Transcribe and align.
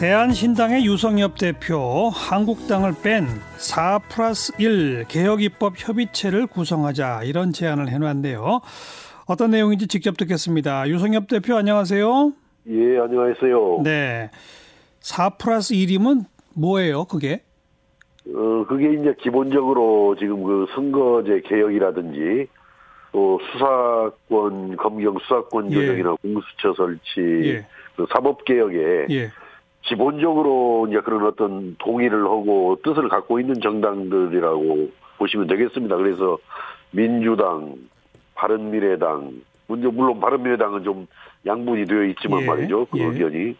대한신당의 0.00 0.86
유성엽 0.86 1.36
대표 1.36 2.08
한국당을 2.08 2.94
뺀 3.04 3.26
4 3.58 3.98
플러스 4.08 4.50
1 4.58 5.04
개혁입법 5.08 5.74
협의체를 5.76 6.46
구성하자 6.46 7.24
이런 7.24 7.52
제안을 7.52 7.90
해놨네요. 7.90 8.62
어떤 9.26 9.50
내용인지 9.50 9.88
직접 9.88 10.16
듣겠습니다. 10.16 10.88
유성엽 10.88 11.28
대표 11.28 11.54
안녕하세요. 11.54 12.32
예, 12.68 12.98
안녕하세요. 12.98 13.82
네. 13.84 14.30
4 15.00 15.36
플러스 15.36 15.74
1이면 15.74 16.24
뭐예요, 16.56 17.04
그게? 17.04 17.42
어, 18.34 18.64
그게 18.66 18.94
이제 18.94 19.14
기본적으로 19.20 20.16
지금 20.18 20.42
그 20.44 20.66
선거제 20.74 21.42
개혁이라든지 21.44 22.46
또 23.12 23.38
수사권, 23.52 24.78
검경 24.78 25.18
수사권 25.18 25.70
예. 25.72 25.74
조정이나 25.74 26.14
공수처 26.22 26.72
설치, 26.74 27.50
예. 27.50 27.66
그 27.96 28.06
사법개혁에 28.10 29.06
예. 29.10 29.30
기본적으로 29.82 30.86
이제 30.88 31.00
그런 31.00 31.24
어떤 31.26 31.76
동의를 31.78 32.24
하고 32.24 32.78
뜻을 32.84 33.08
갖고 33.08 33.40
있는 33.40 33.60
정당들이라고 33.60 34.90
보시면 35.18 35.46
되겠습니다. 35.46 35.96
그래서 35.96 36.38
민주당, 36.90 37.76
바른미래당, 38.34 39.32
물론 39.66 40.20
바른미래당은 40.20 40.84
좀 40.84 41.06
양분이 41.46 41.86
되어 41.86 42.04
있지만 42.04 42.42
예, 42.42 42.46
말이죠. 42.46 42.86
그 42.90 42.98
예. 42.98 43.04
의견이. 43.04 43.56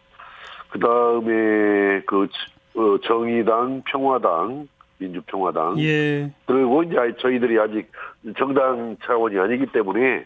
그 0.70 0.79
다음에 0.79 2.02
그 2.06 2.29
어, 2.77 2.98
정의당, 3.02 3.82
평화당, 3.87 4.68
민주평화당 4.98 5.79
예. 5.80 6.30
그리고 6.46 6.82
이제 6.82 6.96
저희들이 7.18 7.59
아직 7.59 7.91
정당 8.38 8.96
차원이 9.05 9.38
아니기 9.38 9.66
때문에 9.66 10.24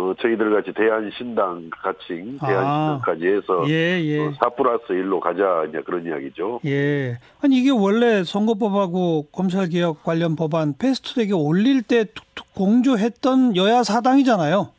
어, 0.00 0.14
저희들 0.20 0.50
같이 0.50 0.72
대한신당 0.72 1.70
같이 1.82 2.38
아. 2.40 2.46
대한신당까지 2.46 3.26
해서 3.26 3.64
예, 3.68 4.00
예. 4.02 4.18
어, 4.18 4.32
4 4.40 4.50
플러스 4.50 4.86
1로 4.88 5.20
가자 5.20 5.66
이제 5.68 5.82
그런 5.84 6.06
이야기죠. 6.06 6.60
예. 6.64 7.18
아니 7.42 7.58
이게 7.58 7.70
원래 7.70 8.24
선거법하고 8.24 9.26
검찰개혁 9.30 10.02
관련 10.02 10.36
법안 10.36 10.74
패스트트랙에 10.78 11.32
올릴 11.32 11.82
때 11.82 12.04
툭툭 12.04 12.54
공조했던 12.54 13.56
여야 13.56 13.82
사당이잖아요. 13.82 14.70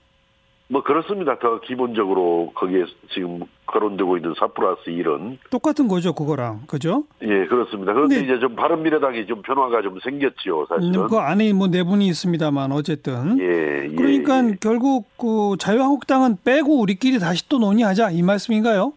뭐 0.71 0.81
그렇습니다. 0.83 1.37
더 1.37 1.59
기본적으로 1.59 2.53
거기에 2.55 2.85
지금 3.13 3.41
거론되고 3.65 4.15
있는 4.15 4.33
4 4.39 4.47
플러스 4.47 4.85
1은 4.85 5.37
똑같은 5.49 5.89
거죠, 5.89 6.13
그거랑. 6.13 6.61
그죠? 6.65 7.03
예 7.21 7.45
그렇습니다. 7.45 7.91
그런데 7.93 8.15
근데- 8.15 8.31
이제 8.31 8.39
좀 8.39 8.55
바른 8.55 8.81
미래당이 8.81 9.25
좀 9.27 9.41
변화가 9.41 9.81
좀 9.81 9.99
생겼지요 10.01 10.65
사실은. 10.69 11.07
그 11.09 11.17
안에 11.17 11.51
뭐 11.51 11.67
내분이 11.67 12.07
있습니다만 12.07 12.71
어쨌든. 12.71 13.37
예, 13.39 13.83
예, 13.91 13.95
그러니까 13.95 14.45
예. 14.47 14.55
결국 14.61 15.09
그 15.17 15.57
자유한국당은 15.59 16.37
빼고 16.45 16.79
우리끼리 16.79 17.19
다시 17.19 17.49
또 17.49 17.59
논의하자 17.59 18.11
이 18.11 18.21
말씀인가요? 18.21 18.93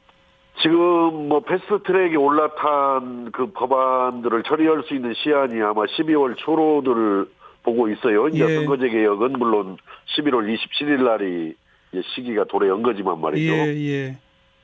지금 0.62 1.28
뭐 1.28 1.40
패스트트랙에 1.40 2.14
올라탄 2.14 3.32
그 3.32 3.50
법안들을 3.52 4.44
처리할 4.44 4.84
수 4.86 4.94
있는 4.94 5.12
시한이 5.16 5.60
아마 5.60 5.82
12월 5.86 6.36
초로들 6.38 7.26
보고 7.64 7.88
있어요. 7.88 8.28
이제 8.28 8.44
예. 8.48 8.54
선거제 8.58 8.88
개혁은 8.90 9.32
물론 9.32 9.76
11월 10.16 10.46
27일 10.56 11.02
날이 11.02 11.54
이제 11.94 12.02
시기가 12.14 12.44
도래 12.44 12.68
연 12.68 12.82
거지만 12.82 13.20
말이죠. 13.20 13.52
예, 13.52 13.66
예. 13.88 14.16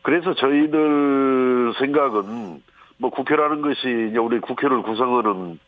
그래서 0.02 0.34
저희들 0.34 1.74
생각은 1.78 2.62
뭐 2.98 3.10
국회라는 3.10 3.62
것이 3.62 4.08
이제 4.10 4.18
우리 4.18 4.40
국회를 4.40 4.82
구성하는 4.82 5.58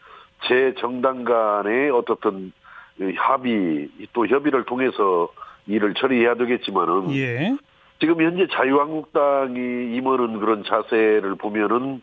제 0.48 0.74
정당 0.78 1.24
간의 1.24 1.90
어떻든 1.90 2.52
이 3.00 3.14
합의 3.16 3.88
또 4.12 4.26
협의를 4.26 4.64
통해서 4.64 5.28
일을 5.66 5.94
처리해야 5.94 6.34
되겠지만은 6.34 7.14
예. 7.14 7.56
지금 8.00 8.20
현재 8.20 8.48
자유한국당이 8.50 9.94
임하는 9.94 10.40
그런 10.40 10.64
자세를 10.64 11.36
보면은 11.36 12.02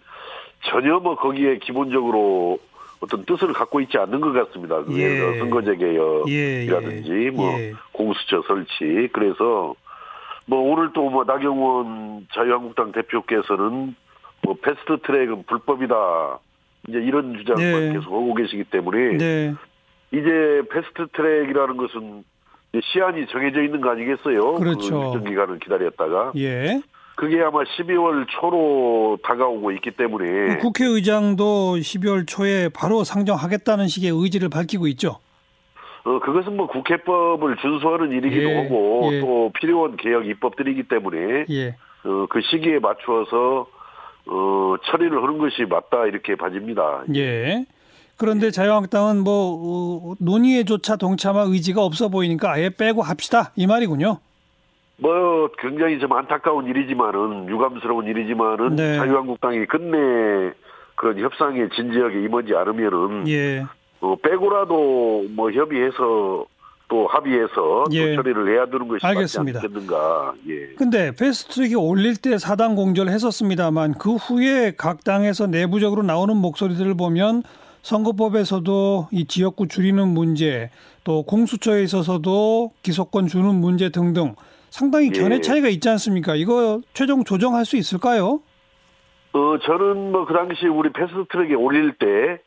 전혀 0.70 1.00
뭐 1.00 1.16
거기에 1.16 1.58
기본적으로 1.58 2.60
어떤 3.02 3.23
뜻을 3.25 3.53
갖고 3.53 3.80
있지 3.81 3.97
않는 3.97 4.19
것 4.19 4.33
같습니다. 4.33 4.83
그 4.83 4.97
예. 5.00 5.39
선거제 5.39 5.72
예, 5.72 5.75
개혁이라든지 5.78 7.11
예. 7.11 7.29
뭐 7.29 7.51
예. 7.59 7.74
공수처 7.91 8.41
설치 8.47 9.07
그래서 9.13 9.74
뭐 10.46 10.59
오늘 10.72 10.91
또 10.94 11.09
뭐 11.09 11.24
나경원 11.24 12.28
자유한국당 12.34 12.91
대표께서는 12.91 13.96
뭐 14.41 14.56
패스트 14.62 14.97
트랙은 15.06 15.44
불법이다 15.44 16.40
이제 16.88 16.97
이런 17.00 17.38
주장만 17.38 17.72
네. 17.72 17.94
계속 17.94 18.07
하고 18.13 18.34
계시기 18.34 18.63
때문에 18.66 19.18
네. 19.18 19.53
이제 20.12 20.62
패스트 20.72 21.07
트랙이라는 21.13 21.78
것은 21.78 22.24
시한이 22.81 23.28
정해져 23.28 23.62
있는 23.63 23.81
거 23.81 23.91
아니겠어요? 23.91 24.56
그렇죠. 24.56 25.00
그 25.00 25.06
일정 25.18 25.24
기간을 25.24 25.59
기다렸다가 25.59 26.31
예. 26.38 26.81
그게 27.19 27.41
아마 27.41 27.63
12월 27.63 28.25
초로 28.30 29.18
다가오고 29.24 29.74
있기 29.74 29.91
때문에 29.91 30.56
그 30.56 30.57
국회의장도 30.59 31.75
12월 31.75 32.25
초에 32.25 32.69
바로 32.69 33.03
상정하겠다는 33.03 33.90
식의 33.90 34.12
의지를 34.13 34.47
밝히고 34.47 34.88
있죠. 34.88 35.19
어, 36.06 36.19
그것은 36.19 36.56
뭐 36.56 36.68
국회법을 36.68 37.57
준수하는 37.57 38.13
일이기도 38.13 38.50
예, 38.50 38.63
하고 38.63 39.09
예. 39.12 39.19
또 39.19 39.52
필요한 39.59 39.97
개혁 39.97 40.28
입법들이기 40.28 40.84
때문에 40.84 41.46
예. 41.50 41.75
어, 42.06 42.25
그 42.30 42.40
시기에 42.40 42.80
맞추어서 42.80 43.68
어, 44.28 44.75
처리를 44.86 45.22
하는 45.22 45.40
것이 45.40 45.66
맞다 45.66 46.06
이렇게 46.06 46.38
봐집니다. 46.38 47.03
예. 47.16 47.66
그런데 48.16 48.50
자유한국당은 48.50 49.25
뭐 49.25 50.12
어, 50.12 50.16
논의에조차 50.19 50.96
동참할 50.96 51.47
의지가 51.50 51.84
없어 51.84 52.07
보이니까 52.07 52.53
아예 52.53 52.69
빼고 52.69 53.01
합시다 53.01 53.51
이 53.57 53.68
말이군요. 53.68 54.19
뭐 55.00 55.50
굉장히 55.58 56.00
좀 56.00 56.12
안타까운 56.14 56.66
일이지만은 56.68 57.48
유감스러운 57.50 58.06
일이지만은 58.08 58.76
네. 58.76 58.98
자유한국당이 58.98 59.66
끝내 59.66 60.54
그런 60.96 61.20
협상에 61.20 61.70
진지하게 61.76 62.24
임하지 62.24 62.54
않으면은 62.56 63.28
예. 63.28 63.66
어, 64.02 64.16
빼고라도 64.22 65.26
뭐 65.36 65.52
협의해서 65.52 66.46
또 66.90 67.08
합의해서 67.08 67.86
예. 67.92 68.16
또 68.16 68.24
처리를 68.24 68.54
해야 68.54 68.66
되는 68.66 68.88
것이 68.88 69.06
알겠습니다. 69.06 69.62
맞지 69.62 69.68
않겠는가. 69.68 70.34
예. 70.50 70.74
근데 70.76 71.12
패스트트랙에 71.16 71.76
올릴 71.76 72.18
때 72.18 72.38
사당 72.38 72.76
공조를 72.76 73.12
했었습니다만 73.14 73.94
그 74.00 74.16
후에 74.16 74.74
각 74.76 75.04
당에서 75.04 75.48
내부적으로 75.48 76.04
나오는 76.04 76.36
목소리들을 76.36 76.96
보면 76.96 77.44
선거법에서도 77.84 79.08
이 79.12 79.26
지역구 79.26 79.68
줄이는 79.68 80.08
문제 80.10 80.70
또 81.06 81.24
공수처에 81.24 81.84
있어서도 81.84 82.72
기소권 82.84 83.28
주는 83.28 83.56
문제 83.56 83.90
등등 83.90 84.36
상당히 84.69 85.07
예. 85.13 85.19
견해 85.19 85.41
차이가 85.41 85.68
있지 85.68 85.90
않습니까? 85.90 86.35
이거 86.35 86.81
최종 86.94 87.24
조정할 87.24 87.66
수 87.66 87.75
있을까요? 87.78 88.41
어, 89.34 89.57
저는 89.63 90.12
뭐 90.12 90.25
그 90.25 90.34
당시 90.34 90.68
우리 90.68 90.90
패스트트랙에 90.91 91.53
올릴 91.53 91.94
때 91.94 92.40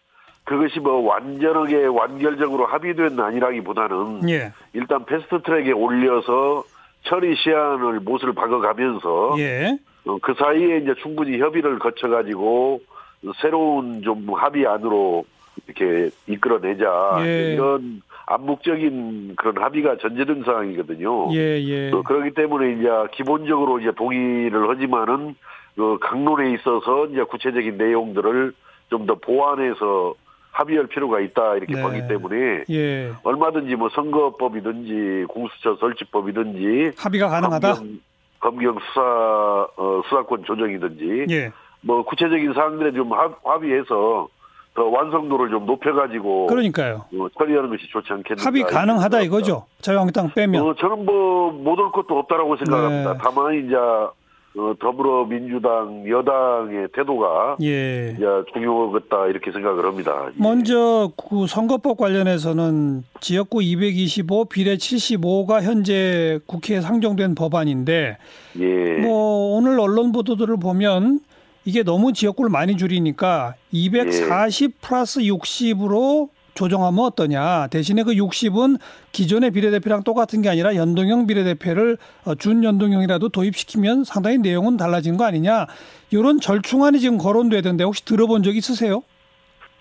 그것이 0.44 0.81
뭐 0.81 1.00
완전하게 1.00 1.87
완결적으로 1.87 2.66
합의된 2.66 3.19
아니라기보다는 3.21 4.28
예. 4.28 4.53
일단 4.72 5.05
패스트트랙에 5.06 5.71
올려서 5.72 6.65
처리 7.05 7.37
시한을 7.37 8.00
못을 8.00 8.33
박아가면서 8.33 9.34
예. 9.39 9.78
어, 10.06 10.19
그 10.21 10.34
사이에 10.37 10.78
이제 10.78 10.94
충분히 11.03 11.39
협의를 11.39 11.78
거쳐가지고 11.78 12.81
새로운 13.41 14.03
좀 14.03 14.27
합의 14.34 14.66
안으로 14.66 15.25
이렇게 15.66 16.10
이끌어내자 16.27 17.19
예. 17.21 17.54
이런 17.54 18.03
암묵적인 18.34 19.34
그런 19.37 19.62
합의가 19.62 19.97
전제된 19.98 20.43
상황이거든요. 20.44 21.32
예, 21.34 21.60
예. 21.62 21.91
어, 21.93 22.03
그렇기 22.03 22.32
때문에 22.34 22.72
이제 22.72 22.88
기본적으로 23.12 23.81
이제 23.81 23.93
동의를 23.97 24.69
하지만은 24.69 25.34
그 25.76 25.98
강론에 26.00 26.53
있어서 26.53 27.06
이제 27.06 27.22
구체적인 27.25 27.76
내용들을 27.78 28.53
좀 28.91 29.06
더 29.06 29.15
보완해서 29.15 30.15
합의할 30.50 30.87
필요가 30.88 31.19
있다 31.21 31.56
이렇게 31.56 31.75
네. 31.75 31.82
보기 31.82 32.09
때문에 32.09 32.65
예. 32.69 33.10
얼마든지 33.22 33.75
뭐 33.76 33.88
선거법이든지 33.88 35.25
공수처 35.28 35.76
설치법이든지 35.76 36.92
합의가 36.98 37.28
가능하다? 37.31 37.72
검경, 37.75 37.98
검경 38.38 38.78
수사 38.81 39.00
어, 39.00 40.03
수사권 40.10 40.44
조정이든지 40.44 41.26
예. 41.31 41.53
뭐 41.81 42.04
구체적인 42.04 42.53
사항들에 42.53 42.92
좀 42.92 43.12
합, 43.15 43.41
합의해서 43.45 44.28
더 44.74 44.84
완성도를 44.84 45.51
좀 45.51 45.66
높여가지고 45.66 46.47
그러니까요. 46.47 47.04
어, 47.19 47.27
처리하는 47.39 47.69
것이 47.69 47.83
좋지 47.91 48.07
않겠는가 48.10 48.45
합의 48.45 48.63
가능하다 48.63 49.21
이거죠. 49.22 49.66
자유한국당 49.83 50.30
빼면. 50.34 50.63
어, 50.63 50.74
저는 50.74 51.04
뭐 51.04 51.53
못 51.53 51.78
올 51.78 51.92
것도 51.92 52.19
없다라고 52.19 52.57
생각합니다. 52.57 53.13
네. 53.13 53.19
다만 53.22 53.54
이제 53.66 53.74
어, 53.74 54.74
더불어민주당 54.80 56.04
여당의 56.09 56.89
태도가 56.95 57.57
예. 57.63 58.13
이제 58.16 58.24
중요하겠다 58.53 59.27
이렇게 59.28 59.51
생각을 59.53 59.84
합니다. 59.84 60.27
예. 60.28 60.42
먼저 60.42 61.10
그 61.16 61.47
선거법 61.47 61.97
관련해서는 61.98 63.04
지역구 63.21 63.63
225 63.63 64.47
비례 64.47 64.77
75가 64.77 65.63
현재 65.63 66.39
국회에 66.47 66.80
상정된 66.80 67.34
법안인데 67.34 68.16
예. 68.59 68.98
뭐 69.01 69.57
오늘 69.57 69.78
언론 69.80 70.13
보도들을 70.13 70.57
보면 70.59 71.21
이게 71.64 71.82
너무 71.82 72.12
지역구를 72.12 72.50
많이 72.50 72.76
줄이니까 72.76 73.54
240 73.70 74.80
플러스 74.80 75.20
60으로 75.20 76.28
조정하면 76.54 77.04
어떠냐. 77.06 77.68
대신에 77.68 78.03
그 78.03 78.12
60은 78.12 78.78
기존의 79.12 79.53
비례대표랑 79.53 80.03
똑같은 80.03 80.42
게 80.42 80.50
아니라 80.50 80.74
연동형 80.74 81.26
비례대표를 81.26 81.97
어, 82.26 82.34
준연동형이라도 82.34 83.30
도입시키면 83.30 84.04
상당히 84.04 84.38
내용은 84.38 84.76
달라진 84.76 85.16
거 85.16 85.24
아니냐. 85.24 85.66
이런 86.10 86.41
절충안이 86.41 87.00
지금 87.00 87.16
거론되던데 87.16 87.84
혹시 87.84 88.04
들어본 88.04 88.42
적 88.42 88.54
있으세요? 88.54 89.03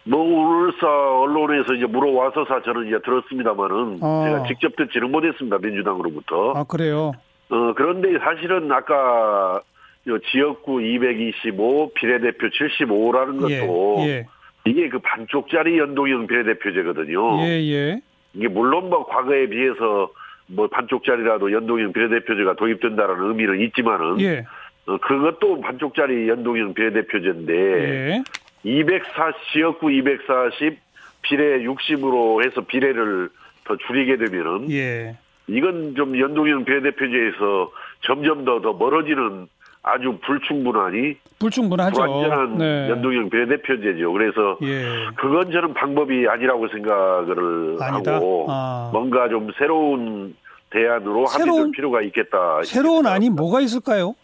뭐 0.04 0.20
울사 0.20 0.88
언론에서 0.88 1.74
이제 1.74 1.86
물어와서사 1.86 2.62
저는 2.64 2.88
이제 2.88 2.98
들었습니다만은 3.04 4.00
어. 4.02 4.24
제가 4.26 4.44
직접 4.48 4.76
듣지는 4.76 5.12
못했습니다 5.12 5.58
민주당으로부터. 5.58 6.54
아 6.56 6.64
그래요. 6.64 7.12
어 7.50 7.74
그런데 7.76 8.18
사실은 8.20 8.72
아까 8.72 9.62
요 10.08 10.18
지역구 10.20 10.82
225 10.82 11.94
비례대표 11.94 12.48
75라는 12.48 13.40
것도 13.40 13.98
예, 14.08 14.26
이게 14.66 14.90
그 14.90 15.00
반쪽짜리 15.00 15.78
연동형 15.78 16.28
비례대표제거든요. 16.28 17.42
예, 17.44 17.62
예, 17.72 18.02
이게 18.34 18.48
물론 18.48 18.90
뭐 18.90 19.06
과거에 19.06 19.48
비해서 19.48 20.12
뭐 20.48 20.68
반쪽짜리라도 20.68 21.52
연동형 21.52 21.94
비례대표제가 21.94 22.56
도입된다라는 22.56 23.28
의미는 23.28 23.62
있지만은 23.62 24.20
예, 24.22 24.46
어, 24.88 24.98
그것도 24.98 25.62
반쪽짜리 25.62 26.28
연동형 26.28 26.74
비례대표제인데 26.74 27.54
예, 27.54 28.24
240 28.64 29.36
지역구 29.54 29.92
240 29.92 30.80
비례 31.22 31.60
60으로 31.64 32.44
해서 32.44 32.62
비례를 32.62 33.30
더 33.66 33.78
줄이게 33.78 34.18
되면은 34.18 34.72
예. 34.72 35.16
이건 35.48 35.94
좀 35.96 36.20
연동형 36.20 36.66
비례대표제에서 36.66 37.72
점점 38.02 38.46
더 38.46 38.62
더 38.62 38.74
멀어지는 38.74 39.48
아주 39.84 40.18
불충분하니 40.24 41.16
불충분하죠. 41.40 41.96
불완전한 41.96 42.58
네. 42.58 42.90
연동형 42.90 43.30
비례대표제죠. 43.30 44.12
그래서 44.14 44.58
예. 44.62 44.84
그건 45.16 45.52
저는 45.52 45.74
방법이 45.74 46.28
아니라고 46.28 46.68
생각을 46.68 47.78
아니다. 47.82 48.16
하고 48.16 48.46
아. 48.48 48.90
뭔가 48.94 49.28
좀 49.28 49.50
새로운 49.58 50.36
대안으로 50.70 51.26
합의될 51.26 51.72
필요가 51.72 52.02
있겠다. 52.04 52.62
새로운 52.64 53.08
안이 53.08 53.32
뭐가 53.32 53.62
있을까요? 53.62 54.16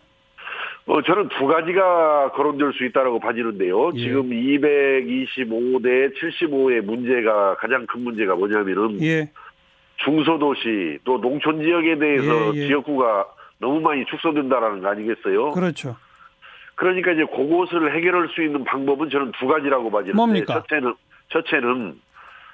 어, 0.86 1.02
저는 1.02 1.28
두 1.38 1.48
가지가 1.48 2.32
거론될 2.32 2.72
수 2.74 2.86
있다고 2.86 3.20
봐지는데요. 3.20 3.92
예. 3.96 4.00
지금 4.00 4.30
225대 4.30 6.14
75의 6.16 6.82
문제가 6.82 7.56
가장 7.56 7.86
큰 7.88 8.04
문제가 8.04 8.36
뭐냐면은 8.36 9.02
예, 9.02 9.30
중소도시 9.98 11.00
또 11.04 11.20
농촌 11.20 11.62
지역에 11.62 11.98
대해서 11.98 12.56
예, 12.56 12.60
예. 12.62 12.68
지역구가 12.68 13.26
너무 13.60 13.80
많이 13.82 14.06
축소된다라는 14.06 14.82
거 14.82 14.90
아니겠어요? 14.90 15.52
그렇죠. 15.52 15.96
그러니까 16.76 17.12
이제 17.12 17.26
그것을 17.26 17.96
해결할 17.96 18.30
수 18.30 18.44
있는 18.44 18.64
방법은 18.64 19.10
저는 19.10 19.32
두 19.40 19.48
가지라고 19.48 19.90
봐지는데 19.90 20.16
뭡니까? 20.16 20.54
첫째는 20.62 20.94
첫째는 21.30 22.00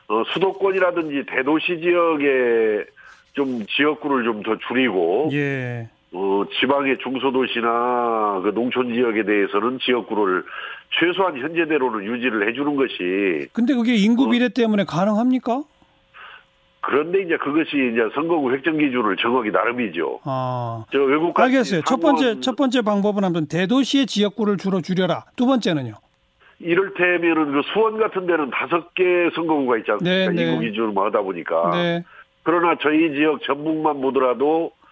어, 0.07 0.23
수도권이라든지 0.33 1.25
대도시 1.27 1.79
지역에 1.81 2.85
좀 3.33 3.65
지역구를 3.65 4.23
좀 4.25 4.43
더 4.43 4.57
줄이고 4.67 5.29
예, 5.33 5.89
어, 6.13 6.43
지방의 6.59 6.99
중소도시나 6.99 8.41
그 8.43 8.51
농촌 8.53 8.93
지역에 8.93 9.23
대해서는 9.23 9.79
지역구를 9.79 10.43
최소한 10.99 11.37
현재대로는 11.37 12.05
유지를 12.05 12.47
해주는 12.47 12.75
것이 12.75 13.47
근데 13.53 13.73
그게 13.73 13.93
어. 13.93 13.95
인구 13.95 14.29
비례 14.29 14.47
때문에 14.49 14.83
가능합니까? 14.85 15.63
그런데 16.85 17.21
이제 17.21 17.37
그것이 17.37 17.69
이제 17.93 18.01
선거구 18.13 18.51
획정 18.51 18.77
기준을 18.77 19.15
정하기 19.15 19.51
나름이죠. 19.51 20.19
아, 20.25 20.83
저 20.91 20.99
외국 20.99 21.39
알겠어요. 21.39 21.81
첫 21.83 22.01
번째 22.01 22.41
첫 22.41 22.57
번째 22.57 22.81
방법은 22.81 23.23
아무튼 23.23 23.47
대도시의 23.47 24.05
지역구를 24.05 24.57
주로 24.57 24.81
줄여라. 24.81 25.23
두 25.37 25.45
번째는요. 25.45 25.93
이를테면은 26.59 27.53
그 27.53 27.61
수원 27.73 27.97
같은 27.97 28.27
데는 28.27 28.49
다섯 28.49 28.93
개 28.95 29.03
선거구가 29.33 29.77
있지 29.77 29.91
않습니까? 29.91 30.31
네, 30.31 30.35
네. 30.35 30.51
인구 30.51 30.61
기준으로 30.61 31.05
하다 31.05 31.21
보니까. 31.21 31.71
네, 31.71 32.03
그러나 32.43 32.75
저희 32.81 33.15
지역 33.15 33.41
전북만 33.43 34.01
보더라도 34.01 34.65
어, 34.65 34.82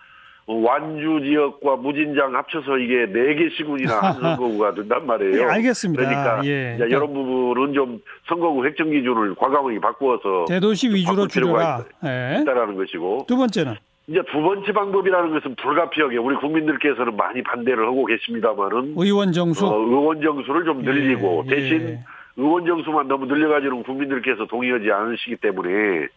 완주 0.47 1.21
지역과 1.23 1.77
무진장 1.77 2.35
합쳐서 2.35 2.77
이게 2.79 3.05
네 3.11 3.35
개 3.35 3.49
시군이나 3.55 3.99
한 3.99 4.13
선거구가 4.21 4.73
된단 4.73 5.05
말이에요. 5.05 5.41
예, 5.41 5.43
알겠습니다. 5.45 6.03
그러니까 6.03 6.41
예. 6.45 6.77
이런 6.89 7.13
부분은 7.13 7.73
좀 7.73 8.01
선거구 8.27 8.65
획정 8.65 8.89
기준을 8.89 9.35
과감하게 9.35 9.79
바꾸어서 9.79 10.45
대도시 10.47 10.89
위주로 10.89 11.27
줄여라. 11.27 11.85
예. 12.05 12.39
있다라는 12.41 12.75
것이고 12.75 13.25
두 13.27 13.37
번째는 13.37 13.75
이제 14.07 14.19
두 14.31 14.41
번째 14.41 14.71
방법이라는 14.73 15.31
것은 15.31 15.55
불가피하게 15.55 16.17
우리 16.17 16.35
국민들께서는 16.35 17.15
많이 17.15 17.41
반대를 17.43 17.85
하고 17.85 18.05
계십니다만은 18.05 18.95
의원 18.97 19.31
정수. 19.31 19.65
어, 19.65 19.77
의원 19.77 20.21
정수를 20.21 20.65
좀 20.65 20.81
늘리고 20.81 21.43
예, 21.47 21.49
대신 21.55 21.81
예. 21.81 21.99
의원 22.35 22.65
정수만 22.65 23.07
너무 23.07 23.25
늘려가지고는 23.27 23.83
국민들께서 23.83 24.45
동의하지 24.47 24.91
않으시기 24.91 25.35
때문에 25.37 26.07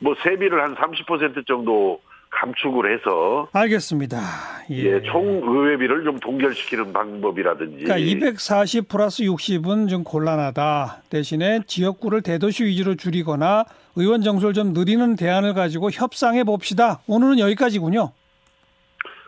뭐 0.00 0.14
세비를 0.22 0.60
한 0.62 0.74
30% 0.74 1.46
정도 1.46 2.00
감축을 2.30 2.92
해서 2.92 3.48
알겠습니다. 3.52 4.18
예. 4.70 4.76
예, 4.84 5.02
총 5.02 5.42
의회비를 5.44 6.04
좀 6.04 6.18
동결시키는 6.18 6.92
방법이라든지 6.92 7.84
그러니까 7.84 7.96
240 7.98 8.88
플러스 8.88 9.24
60은 9.24 9.88
좀 9.88 10.04
곤란하다. 10.04 11.02
대신에 11.10 11.60
지역구를 11.66 12.22
대도시 12.22 12.64
위주로 12.64 12.94
줄이거나 12.94 13.64
의원 13.96 14.22
정수를 14.22 14.54
좀 14.54 14.72
늘리는 14.72 15.16
대안을 15.16 15.54
가지고 15.54 15.90
협상해 15.90 16.44
봅시다. 16.44 17.00
오늘은 17.08 17.38
여기까지군요. 17.40 18.12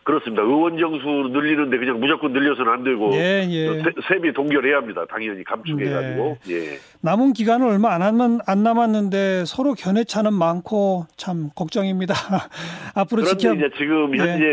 그렇습니다. 0.05 0.43
의원 0.43 0.79
정수 0.79 1.07
늘리는데 1.07 1.79
그냥 1.79 2.01
무조건 2.01 2.33
늘려서는 2.33 2.73
안 2.73 2.83
되고 2.83 3.13
예, 3.15 3.47
예. 3.49 3.83
세, 3.83 3.91
세비 4.09 4.33
동결해야 4.33 4.79
합니다. 4.79 5.05
당연히 5.09 5.45
감축해가지고 5.45 6.39
예. 6.51 6.79
남은 7.03 7.33
기간은 7.33 7.67
얼마 7.67 7.95
안, 7.95 8.01
남은, 8.01 8.41
안 8.47 8.63
남았는데 8.63 9.45
서로 9.47 9.75
견해차는 9.75 10.35
많고 10.35 11.07
참 11.17 11.51
걱정입니다. 11.55 12.15
앞으로 12.97 13.23
그런데 13.23 13.39
지켜 13.39 13.55
이제 13.55 13.71
지금 13.77 14.13
예. 14.17 14.19
현재 14.19 14.45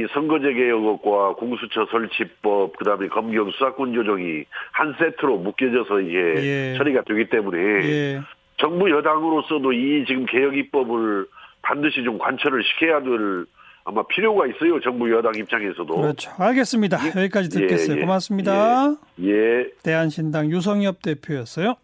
이 0.00 0.06
선거제 0.14 0.54
개혁과 0.54 1.34
공수처 1.34 1.86
설치법 1.90 2.76
그다음에 2.78 3.08
검경 3.08 3.50
수사권 3.50 3.92
조정이 3.92 4.44
한 4.72 4.94
세트로 4.98 5.36
묶여져서 5.38 6.00
이제 6.00 6.72
예. 6.72 6.78
처리가 6.78 7.02
되기 7.06 7.28
때문에 7.28 7.58
예. 7.58 8.20
정부 8.56 8.90
여당으로서도 8.90 9.72
이 9.72 10.04
지금 10.06 10.24
개혁 10.24 10.56
입법을 10.56 11.26
반드시 11.60 12.04
좀 12.04 12.18
관철을 12.18 12.62
시켜야 12.62 13.02
될 13.02 13.46
아마 13.84 14.02
필요가 14.06 14.46
있어요. 14.46 14.80
정부 14.80 15.10
여당 15.12 15.34
입장에서도. 15.36 15.94
그렇죠. 15.94 16.30
알겠습니다. 16.38 16.98
여기까지 17.16 17.50
듣겠어요. 17.50 17.96
예, 17.96 17.98
예. 17.98 18.00
고맙습니다. 18.00 18.96
예. 19.22 19.70
대한신당 19.82 20.50
유성엽 20.50 21.02
대표였어요. 21.02 21.76